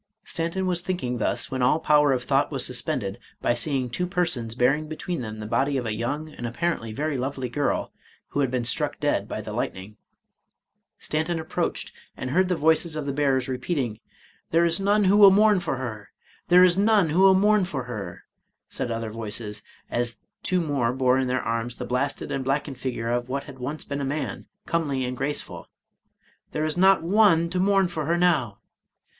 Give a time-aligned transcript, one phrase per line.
[0.23, 4.55] Stanton was thinking thus, when all power of thought was suspended, by seeing two persons
[4.55, 7.91] bearing between them the body of a young, and apparently very lovely girl,
[8.29, 9.97] who had been struck dead by the lightning.
[10.97, 13.99] Stanton ap 171 Irish Mystery Stories proached, and heard the voices of the bearers repeating,"
[14.49, 16.09] There is none who will mourn for her!""
[16.49, 18.23] There is none who will mourn for her!"
[18.69, 19.61] said other voices,
[19.91, 23.59] as two more bore in their arms the blasted and blackened figure of what had
[23.59, 25.69] once been a man, comely and graceful;—"
[26.53, 28.57] there is not one to mourn for her now